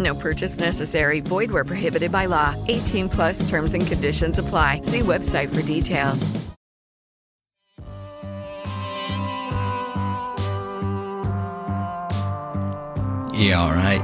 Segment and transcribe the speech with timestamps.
[0.00, 1.20] No purchase necessary.
[1.20, 2.56] Void where prohibited by law.
[2.68, 4.80] 18 plus terms and conditions apply.
[4.82, 6.30] See website for details.
[13.32, 14.02] Yeah, alright.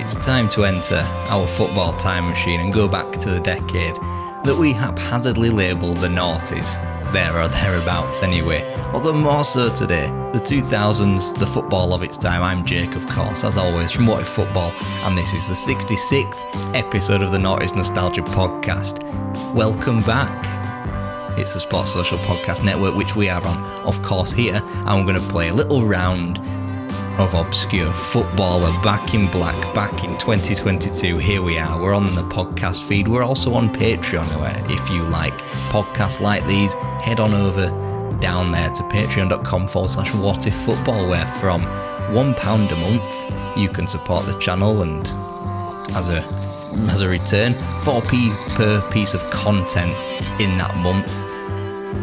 [0.00, 1.00] It's time to enter
[1.30, 3.94] our football time machine and go back to the decade
[4.44, 6.76] that we haphazardly label the noughties.
[7.14, 8.62] There or thereabouts, anyway.
[8.92, 12.42] Although more so today, the 2000s, the football of its time.
[12.42, 14.70] I'm Jake, of course, as always, from What If Football,
[15.02, 19.02] and this is the 66th episode of the Noughties Nostalgia Podcast.
[19.54, 20.46] Welcome back.
[21.38, 25.12] It's the Sports Social Podcast Network, which we are on, of course, here, and we're
[25.12, 26.38] going to play a little round
[27.18, 31.80] of obscure footballer back in black back in 2022 here we are.
[31.80, 33.06] We're on the podcast feed.
[33.06, 34.26] We're also on patreon.
[34.40, 35.36] Where if you like
[35.70, 37.68] podcasts like these head on over
[38.20, 41.62] down there to patreon.com forward slash what if football where from
[42.14, 45.06] one pound a month you can support the channel and
[45.96, 46.22] as a
[46.90, 49.92] as a return 4p per piece of content
[50.40, 51.24] in that month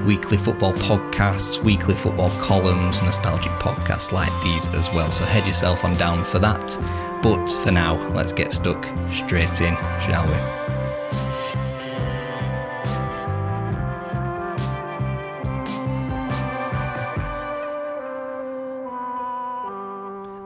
[0.06, 5.12] weekly football podcasts, weekly football columns, nostalgic podcasts like these as well.
[5.12, 6.78] So head yourself on down for that.
[7.22, 10.62] But for now, let's get stuck straight in, shall we?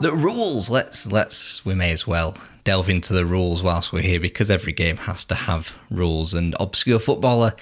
[0.02, 0.70] The rules.
[0.70, 2.36] Let's let's we may as well
[2.66, 6.56] delve into the rules whilst we're here because every game has to have rules and
[6.60, 7.54] obscure footballer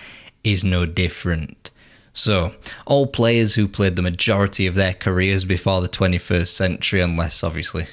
[0.44, 1.72] is no different.
[2.14, 2.54] So,
[2.86, 7.86] all players who played the majority of their careers before the 21st century, unless obviously,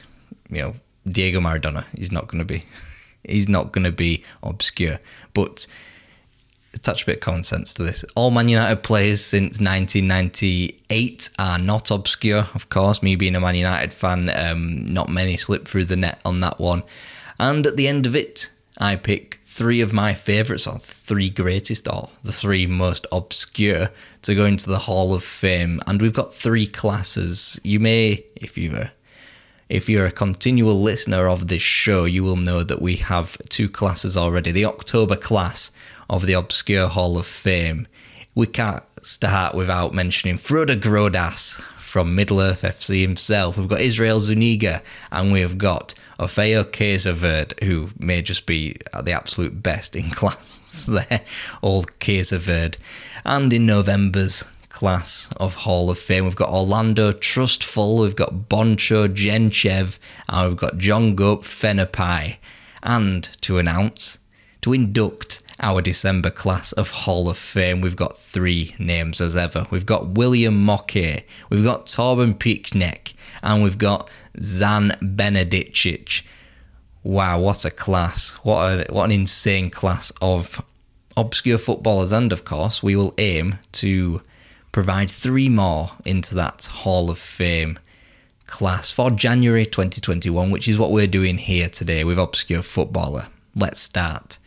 [0.51, 0.75] you know,
[1.07, 2.65] Diego Maradona, he's not going to be,
[3.25, 4.99] he's not going to be obscure.
[5.33, 5.67] But
[6.75, 8.05] attach a bit of common sense to this.
[8.15, 13.03] All Man United players since 1998 are not obscure, of course.
[13.03, 16.59] Me being a Man United fan, um, not many slip through the net on that
[16.59, 16.83] one.
[17.39, 21.87] And at the end of it, I pick three of my favourites, or three greatest,
[21.87, 23.91] or the three most obscure,
[24.23, 25.81] to go into the Hall of Fame.
[25.87, 27.61] And we've got three classes.
[27.63, 28.91] You may, if you're
[29.69, 33.69] if you're a continual listener of this show, you will know that we have two
[33.69, 34.51] classes already.
[34.51, 35.71] The October class
[36.09, 37.87] of the Obscure Hall of Fame.
[38.35, 43.59] We can't start without mentioning Frode Grodas from Middle Earth FC himself.
[43.59, 44.81] We've got Israel Zuniga,
[45.11, 50.87] and we have got Orfeo Keizerweerd, who may just be the absolute best in class
[50.87, 51.23] there,
[51.65, 52.77] old Keizerweerd.
[53.25, 59.13] And in November's class of Hall of Fame, we've got Orlando Trustfull, we've got Boncho
[59.13, 59.99] Genchev,
[60.29, 62.37] and we've got John Gope Fenepej.
[62.85, 64.19] And to announce,
[64.63, 69.67] to induct our December class of Hall of Fame, we've got three names as ever.
[69.71, 74.11] We've got William Mocquet, we've got Torben Piechnik, and we've got
[74.41, 76.23] Zan Benedicic.
[77.03, 78.31] Wow, what a class.
[78.43, 80.65] What, a, what an insane class of
[81.17, 82.13] obscure footballers.
[82.13, 84.23] And of course, we will aim to
[84.73, 87.79] provide three more into that Hall of Fame
[88.47, 93.29] class for January 2021, which is what we're doing here today with Obscure Footballer.
[93.57, 94.39] Let's start.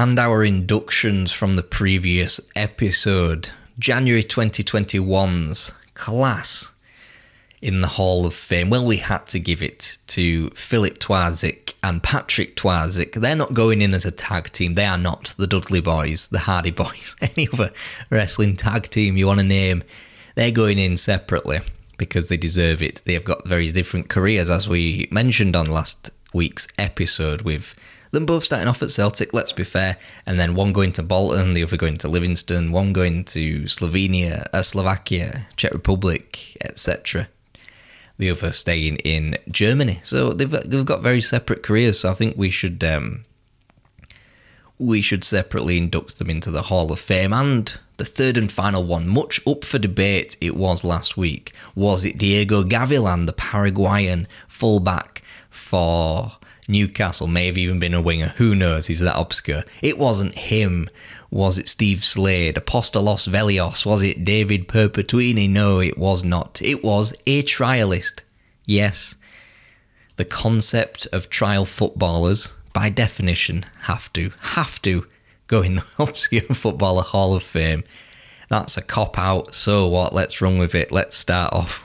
[0.00, 6.72] And our inductions from the previous episode, January 2021's class
[7.60, 8.70] in the Hall of Fame?
[8.70, 13.12] Well, we had to give it to Filip Twardzik and Patrik Twardzik.
[13.12, 14.72] They're not going in as a tag team.
[14.72, 17.70] They are not the Dudley Boys, the Hardy Boys, any other
[18.08, 19.82] wrestling tag team you want to name.
[20.34, 21.58] They're going in separately
[21.98, 23.02] because they deserve it.
[23.04, 27.74] They have got very different careers, as we mentioned on last week's episode, with
[28.10, 29.96] them both starting off at Celtic, let's be fair,
[30.26, 34.46] and then one going to Bolton, the other going to Livingston, one going to Slovenia,
[34.52, 37.28] uh, Slovakia, Czech Republic, etc
[38.20, 39.98] the other staying in Germany.
[40.04, 42.00] So they've they've got very separate careers.
[42.00, 43.24] So I think we should um,
[44.78, 47.32] we should separately induct them into the Hall of Fame.
[47.32, 51.52] And the third and final one, much up for debate, it was last week.
[51.74, 56.32] Was it Diego Gavilan, the Paraguayan fullback for
[56.70, 57.26] Newcastle?
[57.26, 58.28] May have even been a winger.
[58.36, 58.86] Who knows?
[58.86, 59.64] He's that obscure.
[59.82, 60.88] It wasn't him
[61.30, 62.56] was it Steve Slade?
[62.56, 63.86] Apostolos Velios?
[63.86, 65.48] Was it David Perpetuini?
[65.48, 66.60] No, it was not.
[66.60, 68.22] It was a trialist.
[68.66, 69.14] Yes.
[70.16, 75.06] The concept of trial footballers, by definition, have to, have to
[75.46, 77.84] go in the Obscure Footballer Hall of Fame.
[78.48, 79.54] That's a cop out.
[79.54, 80.12] So what?
[80.12, 80.90] Let's run with it.
[80.90, 81.84] Let's start off.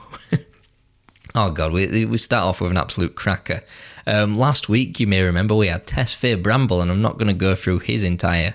[1.36, 3.62] Oh, God, we, we start off with an absolute cracker.
[4.08, 7.28] Um, last week, you may remember, we had Tess Tesfaye Bramble, and I'm not going
[7.28, 8.54] to go through his entire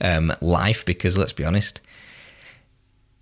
[0.00, 1.80] um, life because let's be honest,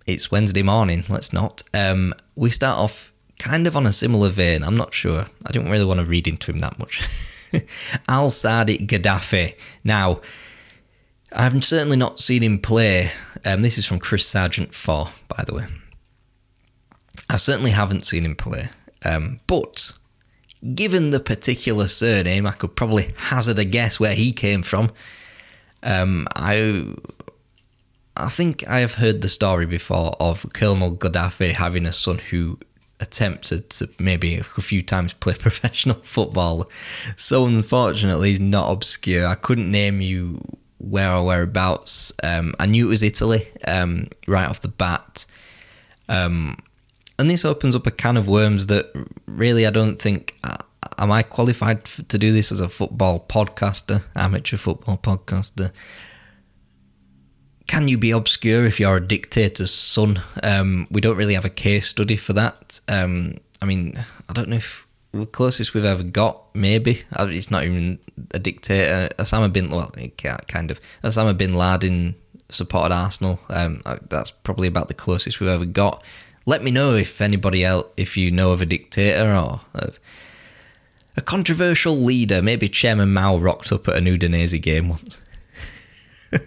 [0.05, 1.03] it's Wednesday morning.
[1.09, 1.63] Let's not.
[1.73, 4.63] Um, we start off kind of on a similar vein.
[4.63, 5.25] I'm not sure.
[5.45, 7.01] I don't really want to read into him that much.
[8.07, 9.55] Al Sadiq Gaddafi.
[9.83, 10.21] Now,
[11.31, 13.11] I've certainly not seen him play.
[13.45, 15.65] Um, this is from Chris Sargent 4, by the way.
[17.29, 18.69] I certainly haven't seen him play.
[19.05, 19.93] Um, but
[20.73, 24.91] given the particular surname, I could probably hazard a guess where he came from.
[25.83, 26.85] Um, I
[28.15, 32.57] I think I have heard the story before of Colonel Gaddafi having a son who
[32.99, 36.67] attempted to maybe a few times play professional football.
[37.15, 39.27] So unfortunately, he's not obscure.
[39.27, 40.41] I couldn't name you
[40.79, 42.13] where or whereabouts.
[42.23, 45.25] Um, I knew it was Italy um, right off the bat.
[46.09, 46.57] Um,
[47.19, 48.91] and this opens up a can of worms that
[49.25, 50.39] really I don't think.
[50.99, 55.71] Am I qualified to do this as a football podcaster, amateur football podcaster?
[57.67, 60.21] Can you be obscure if you're a dictator's son?
[60.41, 62.79] Um, we don't really have a case study for that.
[62.87, 63.93] Um, I mean,
[64.29, 67.03] I don't know if the closest we've ever got, maybe.
[67.19, 67.99] It's not even
[68.31, 69.09] a dictator.
[69.19, 69.91] Osama bin, well,
[70.47, 70.79] kind of.
[71.03, 72.15] Osama bin Laden
[72.49, 73.39] supported Arsenal.
[73.49, 76.03] Um, that's probably about the closest we've ever got.
[76.47, 79.59] Let me know if anybody else, if you know of a dictator or
[81.17, 82.41] a controversial leader.
[82.41, 85.19] Maybe Chairman Mao rocked up at an Udinese game once.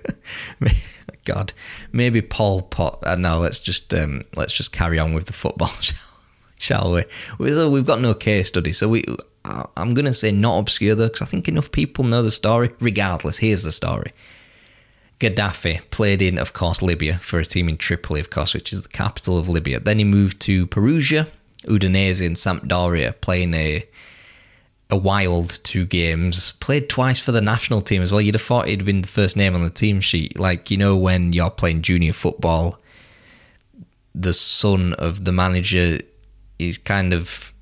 [1.25, 1.53] God,
[1.93, 3.01] maybe Pol Pot.
[3.05, 5.69] Uh, no, let's just um, let's just carry on with the football,
[6.57, 7.05] shall we?
[7.69, 9.05] We've got no case study, so we.
[9.45, 12.71] I'm going to say not obscure though, because I think enough people know the story.
[12.79, 14.13] Regardless, here's the story.
[15.21, 18.83] Gaddafi played in, of course, Libya for a team in Tripoli, of course, which is
[18.83, 19.79] the capital of Libya.
[19.79, 21.27] Then he moved to Perugia,
[21.65, 23.87] Udinese, and Sampdoria, playing a
[24.91, 26.53] a wild two games.
[26.55, 28.21] Played twice for the national team as well.
[28.21, 30.39] You'd have thought he'd been the first name on the team sheet.
[30.39, 32.81] Like, you know, when you're playing junior football,
[34.15, 35.99] the son of the manager
[36.59, 37.53] is kind of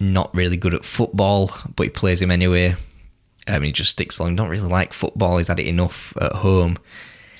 [0.00, 2.74] not really good at football, but he plays him anyway.
[3.48, 4.36] I mean, he just sticks along.
[4.36, 5.36] Don't really like football.
[5.36, 6.78] He's had it enough at home.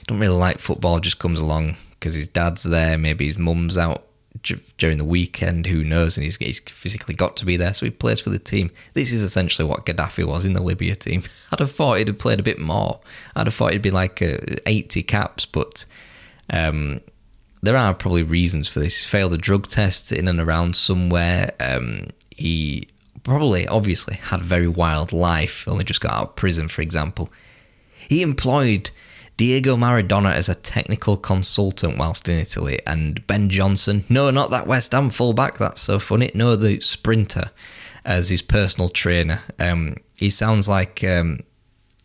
[0.06, 1.00] Don't really like football.
[1.00, 2.98] Just comes along because his dad's there.
[2.98, 4.04] Maybe his mum's out
[4.76, 5.66] during the weekend.
[5.66, 6.16] Who knows?
[6.16, 8.70] And he's, he's physically got to be there, so he plays for the team.
[8.92, 11.22] This is essentially what Gaddafi was in the Libya team.
[11.52, 13.00] I'd have thought he'd have played a bit more.
[13.34, 15.86] I'd have thought he'd be like uh, 80 caps, but
[16.50, 17.00] um,
[17.62, 19.02] there are probably reasons for this.
[19.02, 21.52] He failed a drug test in and around somewhere.
[21.60, 22.88] Um, he
[23.24, 25.66] probably, obviously, had a very wild life.
[25.66, 27.30] Only just got out of prison, for example.
[28.08, 28.90] He employed
[29.36, 34.68] Diego Maradona as a technical consultant whilst in Italy, and Ben Johnson, no, not that
[34.68, 37.50] West Ham fullback, that's so funny, no, the sprinter,
[38.04, 39.40] as his personal trainer.
[39.58, 41.40] Um, he sounds like um,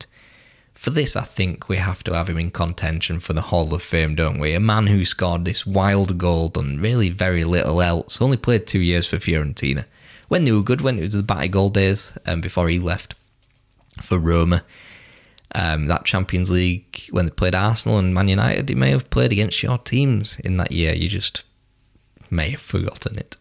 [0.74, 3.82] for this, I think we have to have him in contention for the Hall of
[3.82, 4.54] Fame, don't we?
[4.54, 8.80] A man who scored this wild goal, done really very little else, only played two
[8.80, 9.84] years for Fiorentina.
[10.30, 13.16] When they were good, when it was the Batigol days, um, before he left
[14.00, 14.62] for Roma.
[15.52, 19.32] Um, that Champions League, when they played Arsenal and Man United, he may have played
[19.32, 20.94] against your teams in that year.
[20.94, 21.42] You just
[22.30, 23.37] may have forgotten it.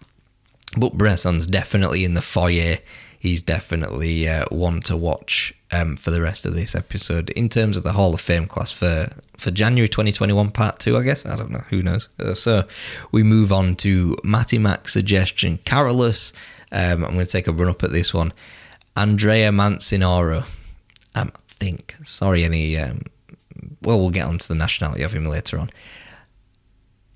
[0.76, 2.78] But Bressan's definitely in the foyer.
[3.20, 7.30] He's definitely uh, one to watch um, for the rest of this episode.
[7.30, 11.04] In terms of the Hall of Fame class for, for January 2021, part two, I
[11.04, 11.24] guess.
[11.24, 11.64] I don't know.
[11.70, 12.08] Who knows?
[12.20, 12.64] Uh, so
[13.12, 15.60] we move on to Matty Mac's suggestion.
[15.60, 16.34] Carolus,
[16.72, 18.34] um, I'm going to take a run up at this one.
[18.96, 20.44] Andrea Mancinaro.
[21.16, 21.96] Um, I think.
[22.04, 22.78] Sorry, any.
[22.78, 23.02] Um,
[23.82, 25.70] well, we'll get onto the nationality of him later on.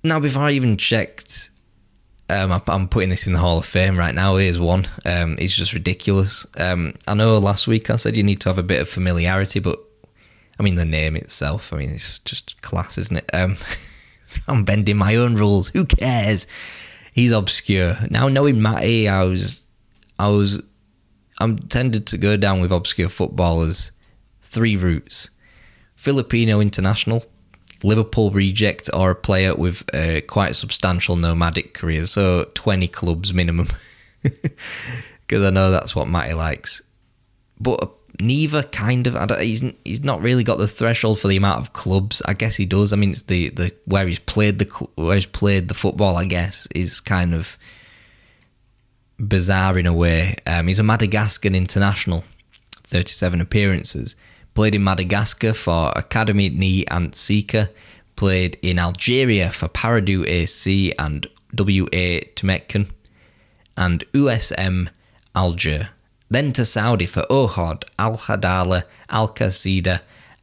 [0.02, 1.50] Now, before I even checked
[2.30, 4.36] um, I'm putting this in the Hall of Fame right now.
[4.36, 4.86] Here's one.
[5.04, 6.46] Um, it's just ridiculous.
[6.58, 9.60] Um, I know last week I said you need to have a bit of familiarity,
[9.60, 9.78] but
[10.58, 11.72] I mean the name itself.
[11.72, 13.30] I mean it's just class, isn't it?
[13.34, 13.56] Um,
[14.48, 15.68] I'm bending my own rules.
[15.68, 16.46] Who cares?
[17.14, 17.96] He's obscure.
[18.10, 19.66] Now knowing Matty, I was,
[20.18, 20.60] I was,
[21.40, 23.92] I'm tended to go down with obscure footballers.
[24.42, 25.30] Three routes:
[25.94, 27.22] Filipino international,
[27.84, 33.68] Liverpool reject or a player with a quite substantial nomadic career, so 20 clubs minimum.
[35.26, 36.82] Because I know that's what Matty likes.
[37.58, 37.90] But
[38.20, 39.40] neither kind of.
[39.40, 42.22] he's he's not really got the threshold for the amount of clubs.
[42.26, 42.92] I guess he does.
[42.92, 46.16] I mean, it's the, the where he's played the where he's played the football.
[46.16, 47.58] I guess is kind of
[49.18, 50.36] bizarre in a way.
[50.46, 52.24] Um, he's a Madagascan international,
[52.84, 54.16] 37 appearances.
[54.54, 57.70] Played in Madagascar for Academy Ni Antsika.
[58.16, 61.26] Played in Algeria for Paradou AC and
[61.58, 62.90] WA Temecken.
[63.76, 64.88] And USM
[65.34, 65.90] Alger.
[66.34, 70.00] Then to Saudi for Ohod, Al Hadala, Al Qasida,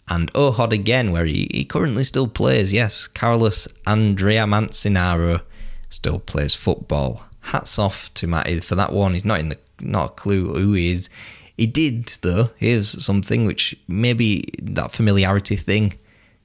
[0.08, 2.72] and Ohod again, where he, he currently still plays.
[2.72, 5.42] Yes, Carlos Andrea Mancinaro
[5.90, 7.26] still plays football.
[7.42, 9.16] Hats off to Matty for that one.
[9.16, 11.10] He's not in the not a clue who he is.
[11.58, 12.52] He did, though.
[12.56, 15.96] Here's something which maybe that familiarity thing.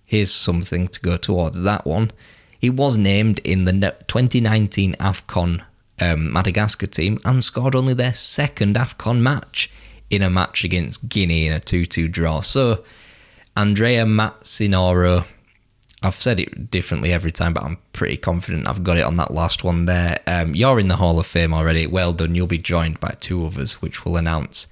[0.05, 2.11] Here's something to go towards that one.
[2.59, 3.73] He was named in the
[4.09, 5.62] 2019 AFCON
[6.00, 9.71] um, Madagascar team and scored only their second AFCON match
[10.11, 12.41] in a match against Guinea in a 2 2 draw.
[12.41, 12.85] So,
[13.57, 15.31] Andriamatsinoro,
[16.03, 19.33] I've said it differently every time, but I'm pretty confident I've got it on that
[19.33, 20.21] last one there.
[20.26, 21.87] Um, you're in the Hall of Fame already.
[21.87, 22.35] Well done.
[22.35, 24.67] You'll be joined by two others, which we'll announce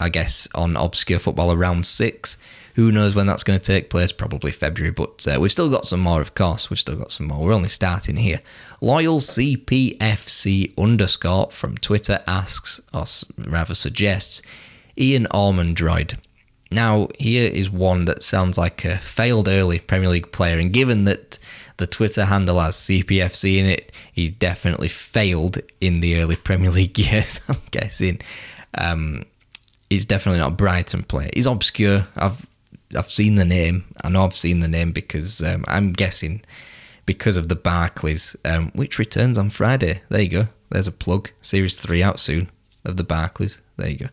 [0.00, 2.38] I guess, on Obscure Football around six.
[2.78, 4.12] Who knows when that's going to take place?
[4.12, 6.70] Probably February, but uh, we've still got some more, of course.
[6.70, 7.40] We've still got some more.
[7.40, 8.38] We're only starting here.
[8.80, 13.04] Loyal CPFC underscore from Twitter asks, or
[13.50, 14.42] rather suggests,
[14.96, 16.18] Ian Ormondroyd.
[16.70, 21.02] Now, here is one that sounds like a failed early Premier League player, and given
[21.02, 21.40] that
[21.78, 26.96] the Twitter handle has CPFC in it, he's definitely failed in the early Premier League
[27.10, 28.20] years, I'm guessing.
[28.74, 29.24] Um,
[29.90, 31.30] he's definitely not a Brighton player.
[31.34, 32.06] He's obscure.
[32.14, 32.47] I've
[32.96, 33.84] I've seen the name.
[34.02, 36.42] I know I've seen the name because um, I'm guessing
[37.06, 40.02] because of the Barclays, um, which returns on Friday.
[40.08, 40.48] There you go.
[40.70, 41.30] There's a plug.
[41.40, 42.50] Series three out soon
[42.84, 43.60] of the Barclays.
[43.76, 44.06] There you go.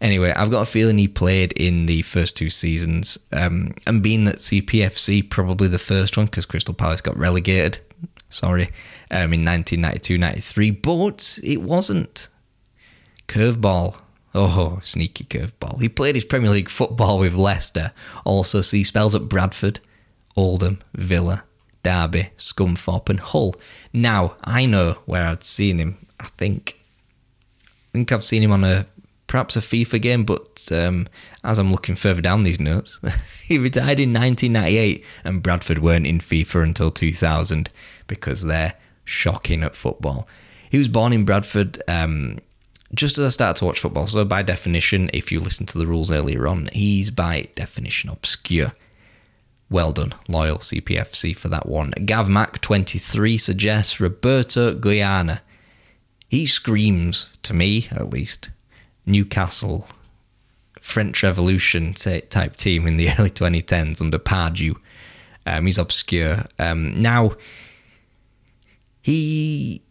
[0.00, 4.24] Anyway, I've got a feeling he played in the first two seasons, um, and being
[4.24, 7.80] that CPFC probably the first one because Crystal Palace got relegated.
[8.30, 8.70] Sorry,
[9.10, 12.28] um, in 1992-93, but it wasn't.
[13.28, 14.00] Curveball
[14.34, 15.80] Oh, sneaky curveball.
[15.80, 17.92] He played his Premier League football with Leicester.
[18.24, 19.80] Also, see spells at Bradford,
[20.36, 21.44] Oldham, Villa,
[21.82, 23.56] Derby, Scunthorpe, and Hull.
[23.92, 26.06] Now, I know where I'd seen him.
[26.20, 26.78] I think.
[27.62, 28.86] I think I've seen him on a
[29.26, 31.06] perhaps a FIFA game, but um,
[31.44, 33.00] as I'm looking further down these notes,
[33.46, 37.70] he retired in 1998, and Bradford weren't in FIFA until 2000
[38.06, 40.28] because they're shocking at football.
[40.70, 41.82] He was born in Bradford.
[41.88, 42.38] Um,
[42.94, 44.06] just as I started to watch football.
[44.06, 48.72] So, by definition, if you listen to the rules earlier on, he's by definition obscure.
[49.70, 51.92] Well done, loyal CPFC for that one.
[52.04, 55.42] Gav Mac 23 suggests Roberto Guana.
[56.28, 58.50] He screams, to me at least,
[59.06, 59.88] Newcastle
[60.80, 64.74] French Revolution type team in the early 2010s under Pardew.
[65.46, 66.44] Um, he's obscure.
[66.58, 67.32] Um, now,
[69.02, 69.82] he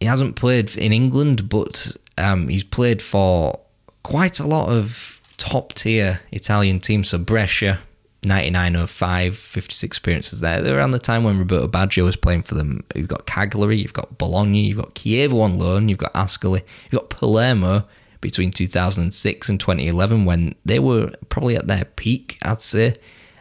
[0.00, 3.58] he hasn't played in England, but um, he's played for
[4.02, 7.10] quite a lot of top tier Italian teams.
[7.10, 7.78] So Brescia,
[8.24, 10.60] 9905, 56 appearances there.
[10.60, 12.84] They're around the time when Roberto Baggio was playing for them.
[12.94, 17.00] You've got Cagliari, you've got Bologna, you've got Chievo on loan, you've got Ascoli, you've
[17.00, 17.84] got Palermo
[18.20, 22.94] between 2006 and 2011 when they were probably at their peak, I'd say.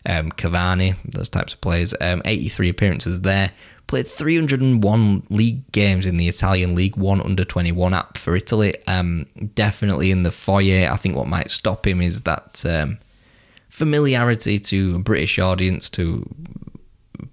[0.06, 3.52] Um, Cavani, those types of players, um, 83 appearances there
[3.88, 8.76] played 301 league games in the Italian League One under 21 app for Italy.
[8.86, 9.26] Um,
[9.56, 10.90] definitely in the foyer.
[10.92, 13.00] I think what might stop him is that um,
[13.70, 16.28] familiarity to a British audience to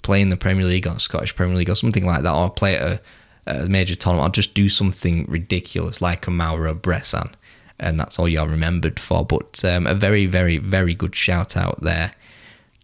[0.02, 2.76] play in the Premier League or Scottish Premier League or something like that, or play
[2.76, 3.00] at
[3.46, 7.32] a, a major tournament, or just do something ridiculous like a Mauro Bressan.
[7.80, 9.24] And that's all you're remembered for.
[9.24, 12.12] But um, a very, very, very good shout out there,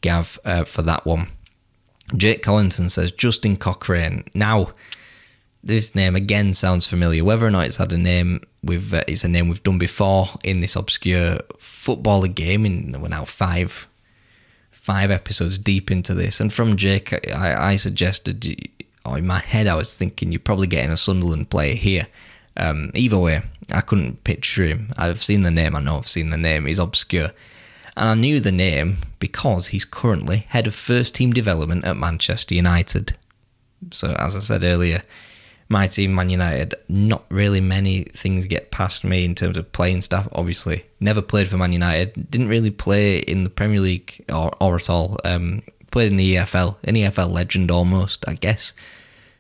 [0.01, 1.29] Gav, uh, for that one.
[2.17, 4.25] Jake Collinson says Justin Cochrane.
[4.35, 4.73] Now,
[5.63, 7.25] this name again sounds familiar.
[7.25, 10.27] Whether or not it's had a name, with uh, it's a name we've done before
[10.43, 12.65] in this obscure footballer game.
[12.67, 13.87] In we're now five
[14.71, 18.71] five episodes deep into this, and from Jake, I, I suggested,
[19.05, 22.07] or in my head, I was thinking you're probably getting a Sunderland player here.
[22.57, 24.91] Um, either way, I couldn't picture him.
[24.97, 25.77] I've seen the name.
[25.77, 26.67] I know I've seen the name.
[26.67, 27.31] He's obscure
[27.97, 32.55] and I knew the name because he's currently head of first team development at Manchester
[32.55, 33.17] United.
[33.91, 35.03] So, as I said earlier,
[35.69, 40.01] my team, Man United, not really many things get past me in terms of playing
[40.01, 40.29] staff.
[40.33, 44.77] Obviously, never played for Man United, didn't really play in the Premier League or, or
[44.77, 45.17] at all.
[45.25, 48.75] Um, played in the EFL, an EFL legend almost, I guess.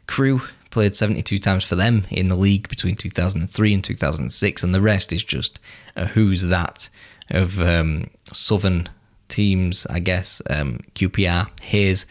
[0.06, 4.80] Crewe played 72 times for them in the league between 2003 and 2006, and the
[4.80, 5.58] rest is just
[5.96, 6.88] a who's that
[7.30, 8.88] of um, southern
[9.28, 10.42] teams, I guess.
[10.50, 12.06] Um, QPR, Hayes,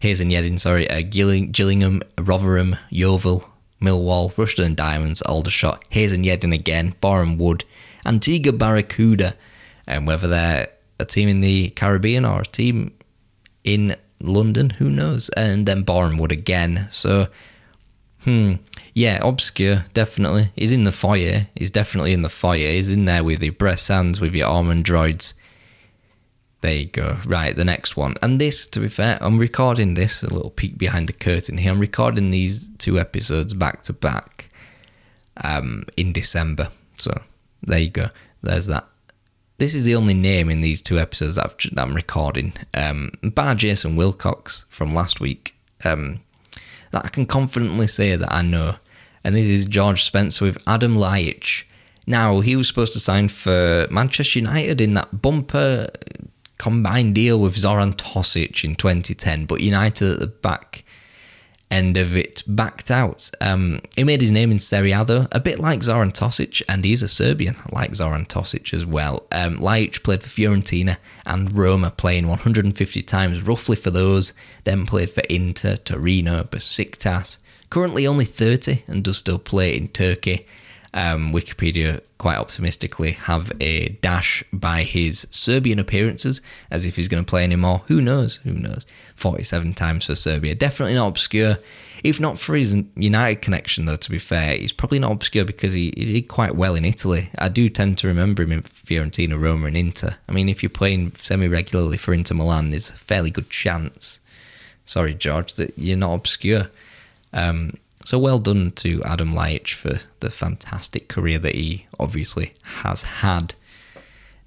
[0.00, 3.44] Hayes and Yeading, sorry, uh, Gillingham, Rotherham, Yeovil,
[3.80, 7.64] Millwall, Rushden and Diamonds, Aldershot, Hayes and Yeading again, Boreham Wood,
[8.06, 9.34] Antigua Barracuda,
[9.86, 12.92] and whether they're a team in the Caribbean or a team
[13.64, 15.28] in London, who knows?
[15.30, 16.86] And then Boreham Wood again.
[16.90, 17.28] So,
[18.24, 18.54] hmm,
[18.94, 20.50] yeah, obscure, definitely.
[20.54, 21.46] He's in the foyer.
[21.56, 22.72] He's definitely in the foyer.
[22.72, 25.34] He's in there with your Bressans, with your Ormondroyds.
[26.60, 27.18] There you go.
[27.26, 28.14] Right, the next one.
[28.22, 31.72] And this, to be fair, I'm recording this, a little peek behind the curtain here.
[31.72, 34.50] I'm recording these two episodes back to back
[35.42, 36.68] um, in December.
[36.96, 37.20] So
[37.62, 38.06] there you go.
[38.42, 38.86] There's that.
[39.58, 42.52] This is the only name in these two episodes that, that I'm recording.
[42.74, 45.56] Um, bar Jason Wilcox from last week.
[45.84, 46.20] Um,
[46.92, 48.76] that I can confidently say that I know.
[49.24, 51.64] And this is George Spencer with Adam Ljajic.
[52.06, 55.88] Now, he was supposed to sign for Manchester United in that bumper
[56.58, 60.84] combined deal with Zoran Tosic in 2010, but United at the back
[61.72, 63.30] end of it backed out.
[63.40, 66.84] Um, he made his name in Serie A though, a bit like Zoran Tosic, and
[66.84, 69.26] he's a Serbian like Zoran Tosic as well.
[69.32, 74.34] Um, Ljajic played for Fiorentina and Roma, playing 150 times roughly for those.
[74.64, 77.38] Then played for Inter, Torino, Besiktas.
[77.70, 80.46] Currently only 30 and does still play in Turkey
[80.94, 87.24] um, Wikipedia quite optimistically have a dash by his Serbian appearances as if he's going
[87.24, 87.82] to play anymore.
[87.86, 88.36] Who knows?
[88.44, 88.86] Who knows?
[89.16, 90.54] 47 times for Serbia.
[90.54, 91.58] Definitely not obscure.
[92.04, 95.72] If not for his United connection, though, to be fair, he's probably not obscure because
[95.72, 97.30] he, he did quite well in Italy.
[97.38, 100.16] I do tend to remember him in Fiorentina, Roma, and Inter.
[100.28, 104.20] I mean, if you're playing semi regularly for Inter Milan, there's a fairly good chance,
[104.84, 106.70] sorry, George, that you're not obscure.
[107.32, 107.74] Um,
[108.04, 113.54] so well done to Adam Leitch for the fantastic career that he obviously has had.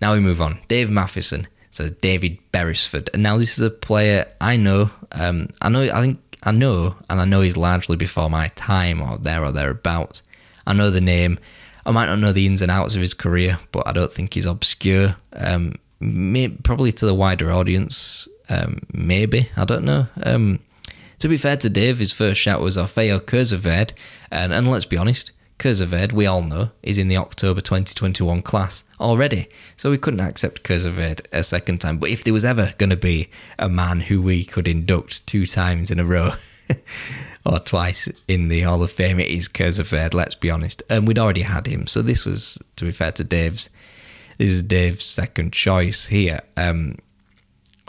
[0.01, 0.59] Now we move on.
[0.67, 4.89] Dave Matheson says David Beresford, and now this is a player I know.
[5.11, 5.83] Um, I know.
[5.83, 9.51] I think I know, and I know he's largely before my time or there or
[9.51, 10.23] thereabouts.
[10.67, 11.39] I know the name.
[11.85, 14.33] I might not know the ins and outs of his career, but I don't think
[14.33, 15.15] he's obscure.
[15.33, 19.49] Um, may, probably to the wider audience, um, maybe.
[19.55, 20.07] I don't know.
[20.23, 20.59] Um,
[21.19, 23.93] to be fair to Dave, his first shout was Orfeo Keizerweerd,
[24.31, 28.83] and, and let's be honest, Keizerweerd, we all know, is in the October 2021 class
[28.99, 29.47] already.
[29.77, 31.97] So we couldn't accept Keizerweerd a second time.
[31.97, 35.45] But if there was ever going to be a man who we could induct two
[35.45, 36.31] times in a row,
[37.45, 40.83] or twice in the Hall of Fame, it is Keizerweerd, let's be honest.
[40.89, 41.87] And we'd already had him.
[41.87, 43.69] So this was, to be fair to Dave's,
[44.37, 46.39] this is Dave's second choice here.
[46.57, 46.97] Um,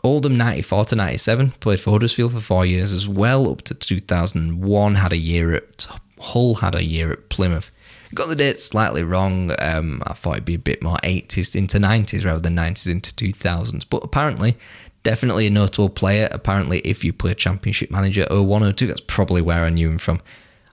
[0.07, 4.95] Oldham 94 to 97, played for Huddersfield for four years as well, up to 2001,
[4.95, 5.87] had a year at
[6.19, 7.71] Hull, had a year at Plymouth.
[8.15, 9.53] Got the dates slightly wrong.
[9.59, 13.13] Um, I thought it'd be a bit more 80s into 90s rather than 90s into
[13.15, 14.57] 2000s, but apparently,
[15.03, 16.29] definitely a notable player.
[16.31, 20.21] Apparently, if you play Championship Manager 0102, that's probably where I knew him from.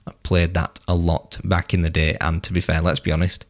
[0.06, 3.12] I played that a lot back in the day, and to be fair, let's be
[3.12, 3.46] honest,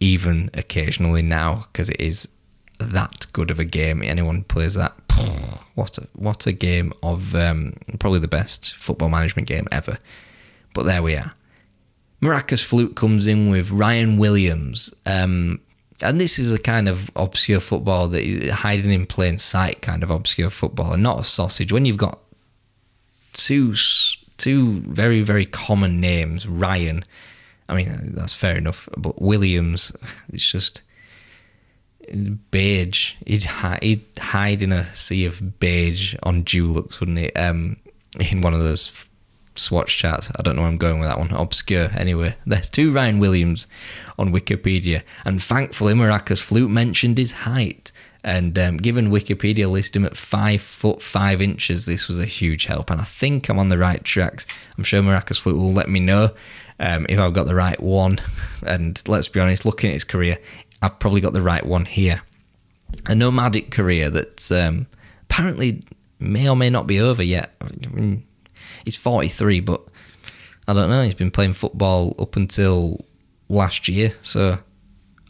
[0.00, 2.28] even occasionally now, because it is
[2.78, 4.02] that good of a game.
[4.02, 4.94] Anyone plays that,
[5.74, 9.98] what a what a game of um, probably the best football management game ever.
[10.74, 11.34] But there we are.
[12.20, 14.92] Maracas Flute comes in with Ryan Williams.
[15.06, 15.60] Um,
[16.00, 20.02] and this is a kind of obscure football that is hiding in plain sight kind
[20.02, 21.72] of obscure football and not a sausage.
[21.72, 22.20] When you've got
[23.32, 23.74] two
[24.36, 27.04] two very very common names, Ryan.
[27.68, 29.92] I mean that's fair enough, but Williams,
[30.32, 30.82] it's just
[32.50, 33.14] beige.
[33.26, 37.32] He'd, hi- he'd hide in a sea of beige on Dulux, wouldn't he?
[37.34, 37.76] Um,
[38.18, 39.08] in one of those
[39.58, 40.30] swatch charts.
[40.38, 41.30] I don't know where I'm going with that one.
[41.32, 41.90] Obscure.
[41.96, 43.66] Anyway, there's two Ryan Williams
[44.18, 47.92] on Wikipedia, and thankfully Maracas Flute mentioned his height.
[48.24, 52.66] And um, given Wikipedia list him at five foot five inches, this was a huge
[52.66, 52.90] help.
[52.90, 54.44] And I think I'm on the right tracks.
[54.76, 56.32] I'm sure Maracas Flute will let me know
[56.80, 58.18] um, if I've got the right one.
[58.66, 60.36] And let's be honest, looking at his career,
[60.82, 62.22] I've probably got the right one here.
[63.08, 64.86] A nomadic career that um,
[65.22, 65.82] apparently
[66.18, 67.54] may or may not be over yet.
[67.60, 68.24] I mean,
[68.84, 69.82] he's 43, but
[70.66, 71.02] I don't know.
[71.02, 72.98] He's been playing football up until
[73.48, 74.58] last year, so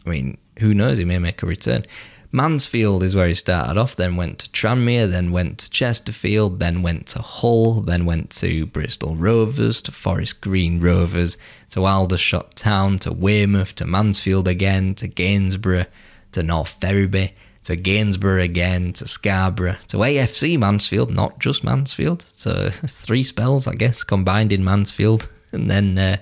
[0.05, 0.97] I mean, who knows?
[0.97, 1.85] He may make a return.
[2.31, 6.83] Mansfield is where he started off, then went to Tranmere, then went to Chesterfield, then
[6.83, 11.37] went to Hull, then went to Bristol Rovers, to Forest Green Rovers,
[11.69, 15.87] to Aldershot Town, to Weymouth, to Mansfield again, to Gainsborough,
[16.33, 22.21] to North Ferriby, to Gainsborough again, to Scarborough, to AFC Mansfield, not just Mansfield.
[22.21, 26.17] So three spells, I guess, combined in Mansfield, and then uh,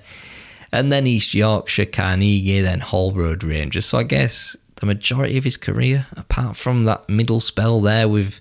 [0.72, 3.86] and then East Yorkshire, Carnegie, then Hall Road Rangers.
[3.86, 8.40] So I guess the majority of his career, apart from that middle spell there with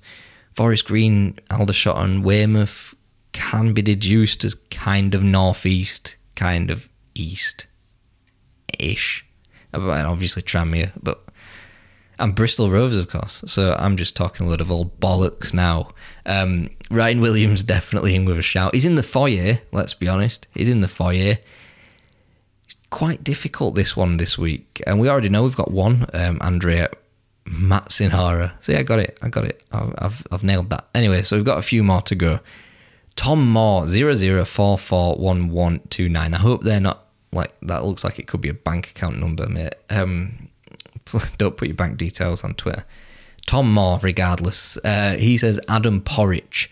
[0.52, 2.95] Forest Green, Aldershot, and Weymouth,
[3.34, 7.67] can be deduced as kind of northeast, kind of east
[8.80, 9.26] ish.
[9.73, 11.23] And obviously Tranmere, but
[12.19, 13.43] and Bristol Rovers, of course.
[13.45, 15.89] So I'm just talking a lot of old bollocks now.
[16.26, 18.73] Um, Ryan Williams definitely in with a shout.
[18.73, 19.60] He's in the foyer.
[19.71, 20.47] Let's be honest.
[20.56, 21.38] He's in the foyer
[22.89, 26.06] quite difficult this one this week, and we already know we've got one.
[26.13, 26.89] Um, Andrea
[27.45, 28.52] Matsinara.
[28.62, 29.17] See, I got it.
[29.21, 29.62] I got it.
[29.71, 30.88] I've I've nailed that.
[30.93, 32.39] Anyway, so we've got a few more to go.
[33.15, 36.34] Tom Moore zero zero four four one one two nine.
[36.34, 37.84] I hope they're not like that.
[37.84, 39.76] Looks like it could be a bank account number, mate.
[39.89, 40.50] Um,
[41.38, 42.86] don't put your bank details on Twitter.
[43.45, 44.78] Tom Moore, regardless.
[44.84, 46.69] Uh, he says Adam Porridge,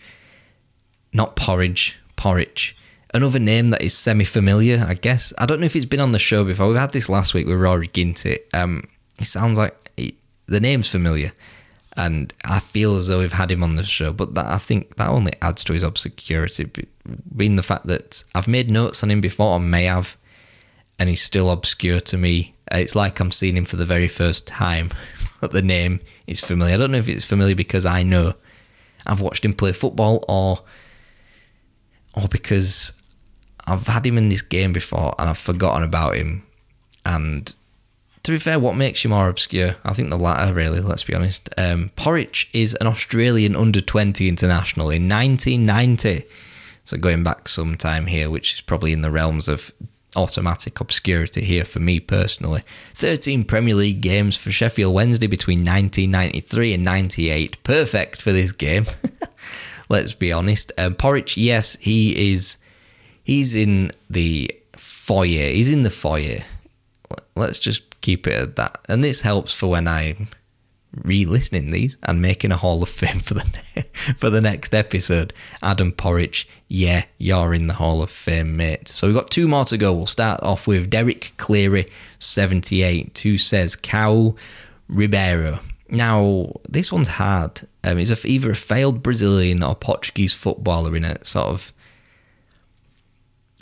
[1.12, 2.76] not porridge, porridge
[3.16, 5.32] another name that is semi familiar, I guess.
[5.38, 6.68] I don't know if it's been on the show before.
[6.68, 8.38] We've had this last week with Rory Ginty.
[8.52, 8.84] Um,
[9.18, 9.90] it sounds like
[10.46, 11.32] the name's familiar,
[11.96, 14.12] and I feel as though we've had him on the show.
[14.12, 16.70] But that I think that only adds to his obscurity,
[17.34, 20.16] being the fact that I've made notes on him before, or may have,
[20.98, 22.54] and he's still obscure to me.
[22.70, 24.90] It's like I'm seeing him for the very first time,
[25.40, 26.74] but the name is familiar.
[26.74, 28.34] I don't know if it's familiar because I know
[29.06, 30.60] I've watched him play football, or
[32.14, 32.92] or because
[33.66, 36.42] I've had him in this game before and I've forgotten about him.
[37.04, 37.52] And
[38.22, 39.76] to be fair, what makes you more obscure?
[39.84, 41.48] I think the latter, really, let's be honest.
[41.56, 46.26] Um, Porridge is an Australian under 20 international in 1990.
[46.84, 49.72] So going back some time here, which is probably in the realms of
[50.16, 52.62] automatic obscurity here for me personally.
[52.94, 57.62] 13 Premier League games for Sheffield Wednesday between 1993 and 98.
[57.62, 58.86] Perfect for this game.
[59.88, 60.72] Let's be honest.
[60.78, 62.56] Um, Porridge, yes, he is
[63.26, 65.50] he's in the foyer.
[65.50, 66.38] He's in the foyer.
[67.34, 68.78] Let's just keep it at that.
[68.88, 70.28] And this helps for when I'm
[71.02, 73.44] re-listening these and making a Hall of Fame for the
[74.16, 75.32] for the next episode.
[75.60, 78.86] Adam Porridge, yeah, you're in the Hall of Fame, mate.
[78.86, 79.92] So we've got two more to go.
[79.92, 81.86] We'll start off with Derek Cleary,
[82.20, 84.36] 78, who says Caio
[84.88, 85.58] Ribeiro.
[85.88, 87.60] Now, this one's hard.
[87.82, 91.72] Um, he's a, either a failed Brazilian or Portuguese footballer in a sort of.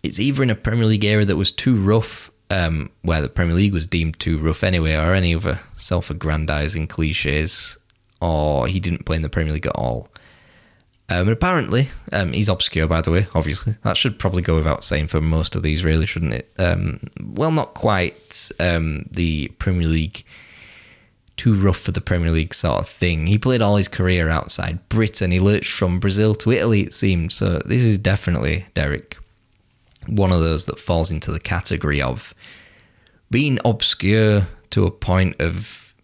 [0.05, 3.57] It's either in a Premier League era that was too rough um, where the Premier
[3.57, 7.79] League was deemed too rough anyway, or any other self aggrandizing cliches,
[8.21, 10.09] or he didn't play in the Premier League at all.
[11.09, 13.77] Um, and apparently, um, he's obscure, by the way, obviously.
[13.83, 16.53] That should probably go without saying for most of these, really, shouldn't it?
[16.59, 20.23] Um, well, not quite um, the Premier League,
[21.37, 23.27] too rough for the Premier League sort of thing.
[23.27, 25.31] He played all his career outside Britain.
[25.31, 27.33] He lurched from Brazil to Italy, it seemed.
[27.33, 29.19] So this is definitely Derek
[30.07, 32.35] one of those that falls into the category of
[33.31, 35.95] being obscure to a point of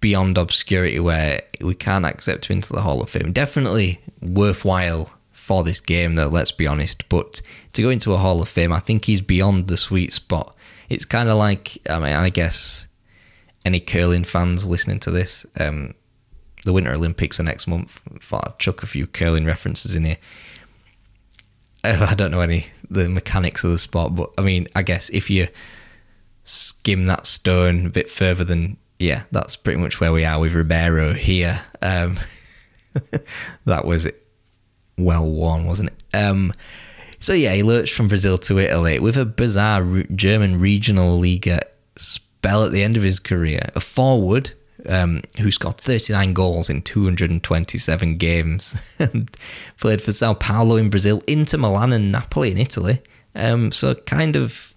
[0.00, 3.32] beyond obscurity where we can't accept him into the Hall of Fame.
[3.32, 7.08] Definitely worthwhile for this game, though, let's be honest.
[7.08, 7.42] But
[7.74, 10.56] to go into a Hall of Fame, I think he's beyond the sweet spot.
[10.88, 12.88] It's kind of like, I mean, I guess
[13.64, 15.94] any curling fans listening to this, um,
[16.64, 18.00] the Winter Olympics are next month.
[18.20, 20.18] Thought I'd chuck a few curling references in here.
[22.10, 25.30] I don't know any the mechanics of the sport, but I mean, I guess if
[25.30, 25.48] you
[26.44, 30.54] skim that stone a bit further than yeah, that's pretty much where we are with
[30.54, 31.60] Ribeiro here.
[31.82, 32.16] Um,
[33.64, 34.08] that was.
[34.96, 36.16] Well worn, wasn't it?
[36.16, 36.52] Um,
[37.18, 41.62] so yeah, he lurched from Brazil to Italy with a bizarre German regional Liga
[41.96, 43.70] spell at the end of his career.
[43.74, 44.52] A forward
[44.88, 48.74] um, who scored 39 goals in 227 games,
[49.80, 53.00] played for Sao Paulo in Brazil, Inter Milan, and Napoli in Italy.
[53.36, 54.74] Um, so, kind of,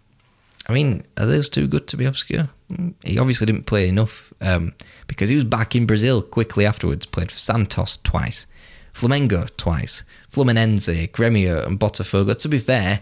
[0.68, 2.50] I mean, are those too good to be obscure?
[2.72, 4.74] Mm, he obviously didn't play enough um,
[5.08, 7.06] because he was back in Brazil quickly afterwards.
[7.06, 8.48] Played for Santos twice,
[8.94, 12.36] Flamengo twice, Fluminense, Gremio, and Botafogo.
[12.36, 13.02] To be fair,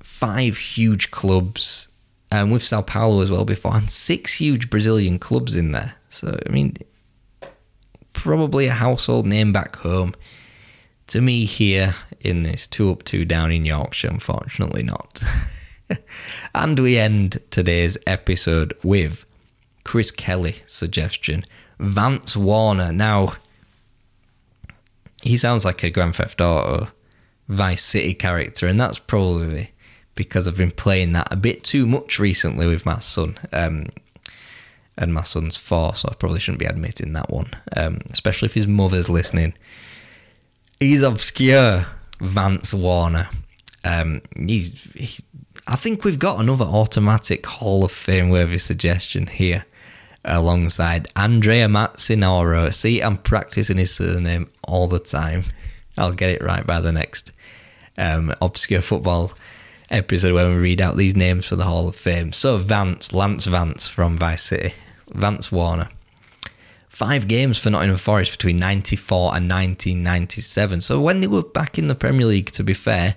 [0.00, 1.88] five huge clubs
[2.34, 5.94] um, with Sao Paulo as well before, and six huge Brazilian clubs in there.
[6.08, 6.76] So, I mean,
[8.12, 10.14] probably a household name back home.
[11.08, 15.22] To me, here in this two up, two down in Yorkshire, unfortunately not.
[16.54, 19.24] and we end today's episode with
[19.84, 21.44] Chris Kelly suggestion
[21.78, 22.90] Vance Warner.
[22.90, 23.34] Now,
[25.22, 26.88] he sounds like a Grand Theft Auto
[27.48, 29.73] Vice City character, and that's probably
[30.14, 33.36] because I've been playing that a bit too much recently with my son.
[33.52, 33.88] Um,
[34.96, 38.54] and my son's four, so I probably shouldn't be admitting that one, um, especially if
[38.54, 39.54] his mother's listening.
[40.78, 41.86] He's obscure,
[42.20, 43.28] Vance Warner.
[43.84, 45.22] Um, he's, he,
[45.66, 49.64] I think we've got another automatic Hall of Fame worthy suggestion here
[50.24, 52.72] alongside Andrea Mazzinaro.
[52.72, 55.42] See, I'm practicing his surname all the time.
[55.98, 57.32] I'll get it right by the next
[57.98, 59.32] um, obscure football
[59.94, 62.32] episode when we read out these names for the Hall of Fame.
[62.32, 64.74] So Vance, Lance Vance from Vice City,
[65.12, 65.88] Vance Warner.
[66.88, 70.80] Five games for Nottingham Forest between 94 and 1997.
[70.80, 73.16] So when they were back in the Premier League, to be fair,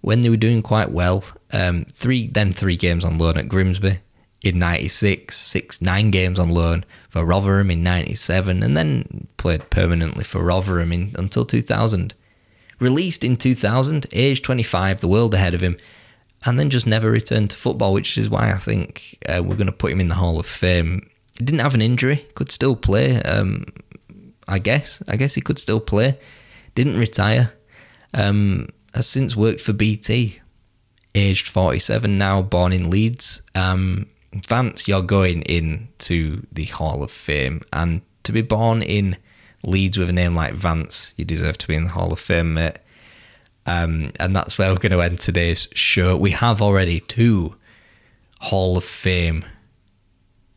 [0.00, 3.98] when they were doing quite well, um, three then three games on loan at Grimsby
[4.42, 10.24] in 96, six, nine games on loan for Rotherham in 97, and then played permanently
[10.24, 12.14] for Rotherham in, until 2000.
[12.78, 15.76] Released in 2000, age 25, the world ahead of him,
[16.46, 19.66] and then just never returned to football, which is why I think uh, we're going
[19.66, 21.08] to put him in the Hall of Fame.
[21.38, 23.20] He didn't have an injury, could still play.
[23.22, 23.66] Um,
[24.46, 25.02] I guess.
[25.08, 26.18] I guess he could still play.
[26.74, 27.52] Didn't retire.
[28.12, 30.40] Um, has since worked for BT.
[31.14, 33.42] Aged 47 now, born in Leeds.
[33.54, 34.06] Um,
[34.48, 37.62] Vance, you're going into the Hall of Fame.
[37.72, 39.16] And to be born in
[39.62, 42.54] Leeds with a name like Vance, you deserve to be in the Hall of Fame,
[42.54, 42.78] mate.
[43.66, 46.16] Um, and that's where we're going to end today's show.
[46.16, 47.56] We have already two
[48.40, 49.44] Hall of Fame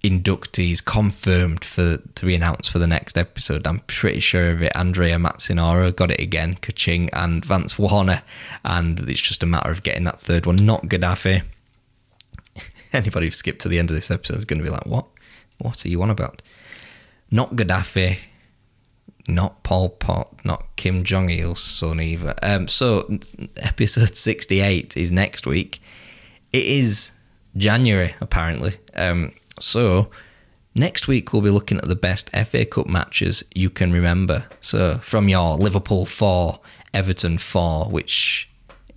[0.04, 3.66] inductees confirmed for to be announced for the next episode.
[3.66, 4.72] I'm pretty sure of it.
[4.76, 8.22] Andrea Mazzinaro got it again, Kaching and Vance Warner,
[8.64, 10.58] and it's just a matter of getting that third one.
[10.58, 11.44] Not Gaddafi.
[12.94, 15.06] Anybody who skipped to the end of this episode is going to be like, "What?
[15.58, 16.42] What are you on about?"
[17.32, 18.20] Not Gaddafi
[19.28, 22.34] not Pol Pot, not Kim Jong Il's son either.
[22.42, 23.10] Um, so
[23.58, 25.82] episode sixty-eight is next week.
[26.54, 27.12] It is
[27.56, 28.74] January apparently.
[28.96, 30.10] Um, so
[30.76, 34.46] next week we'll be looking at the best FA Cup matches you can remember.
[34.62, 36.60] So from your Liverpool four,
[36.94, 38.50] Everton four, which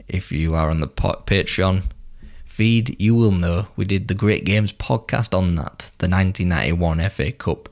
[0.07, 1.85] if you are on the Patreon
[2.45, 7.33] feed, you will know we did the Great Games podcast on that, the 1991 FA
[7.33, 7.70] Cup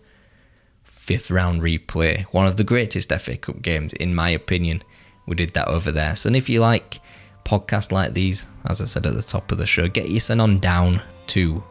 [1.08, 4.82] fifth round replay, one of the greatest FA Cup games, in my opinion.
[5.24, 6.14] We did that over there.
[6.14, 7.00] So, and if you like
[7.46, 10.38] podcasts like these, as I said at the top of the show, get your son
[10.38, 11.64] on down to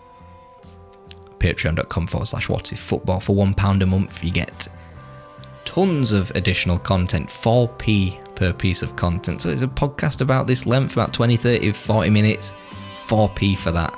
[1.38, 4.24] patreon.com forward slash what if football for £1 a month.
[4.24, 4.68] You get
[5.66, 9.44] tons of additional content, 4p per piece of content.
[9.44, 12.56] So it's a podcast about this length, about 20, 30, 40 minutes,
[13.06, 13.94] 4p for that.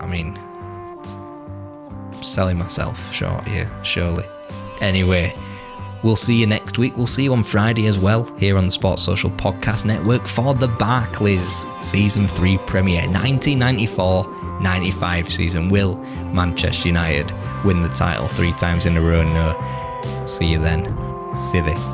[0.00, 0.38] I mean,
[2.24, 4.24] selling myself short here, surely.
[4.80, 5.34] Anyway,
[6.02, 6.96] we'll see you next week.
[6.96, 10.54] We'll see you on Friday as well here on the Sports Social Podcast Network for
[10.54, 13.02] the Barclays Season 3 premiere.
[13.02, 15.68] 1994 95 season.
[15.68, 15.96] Will
[16.32, 17.32] Manchester United
[17.64, 19.22] win the title three times in a row?
[19.22, 20.24] No.
[20.26, 20.84] See you then.
[21.34, 21.74] Silly.
[21.74, 21.93] Sports